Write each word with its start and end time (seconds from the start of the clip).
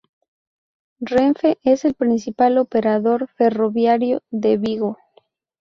Renfe 1.01 1.59
es 1.61 1.85
el 1.85 1.93
principal 1.93 2.57
operador 2.57 3.27
ferroviario 3.35 4.23
de 4.31 4.57
Vigo. 4.57 4.97